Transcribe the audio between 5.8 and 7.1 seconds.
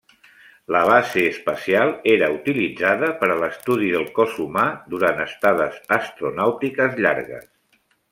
astronàutiques